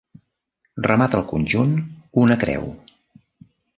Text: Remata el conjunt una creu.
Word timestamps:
Remata 0.87 1.19
el 1.21 1.27
conjunt 1.33 1.75
una 2.23 2.39
creu. 2.45 2.67